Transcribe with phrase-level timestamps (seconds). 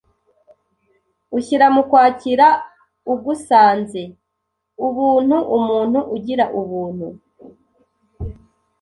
[1.37, 2.47] ushyira mu kwakira
[3.13, 4.01] ugusanze.
[4.07, 4.13] d)
[4.87, 7.07] Ubuntu Umuntu ugira Ubuntu